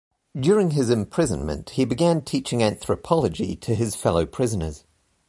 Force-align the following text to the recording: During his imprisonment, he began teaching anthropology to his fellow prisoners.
During 0.35 0.71
his 0.71 0.89
imprisonment, 0.89 1.69
he 1.77 1.85
began 1.85 2.23
teaching 2.23 2.63
anthropology 2.63 3.55
to 3.57 3.75
his 3.75 3.93
fellow 3.95 4.25
prisoners. 4.25 4.83